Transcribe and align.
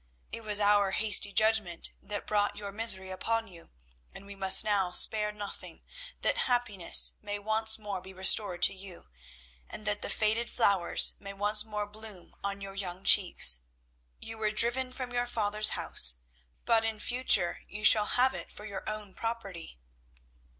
It 0.31 0.41
was 0.41 0.59
our 0.59 0.89
hasty 0.97 1.31
judgment 1.31 1.91
that 2.01 2.25
brought 2.25 2.55
your 2.55 2.71
misery 2.71 3.11
upon 3.11 3.47
you, 3.47 3.69
and 4.15 4.25
we 4.25 4.33
must 4.33 4.63
now 4.63 4.89
spare 4.89 5.31
nothing, 5.31 5.83
that 6.21 6.39
happiness 6.49 7.13
may 7.21 7.37
once 7.37 7.77
more 7.77 8.01
be 8.01 8.11
restored 8.11 8.63
to 8.63 8.73
you, 8.73 9.09
and 9.69 9.85
that 9.85 10.01
the 10.01 10.09
faded 10.09 10.49
flowers 10.49 11.13
may 11.19 11.33
once 11.33 11.63
more 11.63 11.85
bloom 11.85 12.33
on 12.43 12.61
your 12.61 12.73
young 12.73 13.03
cheeks. 13.03 13.59
You 14.19 14.39
were 14.39 14.49
driven 14.49 14.91
from 14.91 15.13
your 15.13 15.27
father's 15.27 15.77
house, 15.77 16.17
but 16.65 16.83
in 16.83 16.99
future 16.99 17.59
you 17.67 17.85
shall 17.85 18.05
have 18.07 18.33
it 18.33 18.51
for 18.51 18.65
your 18.65 18.81
own 18.89 19.13
property." 19.13 19.77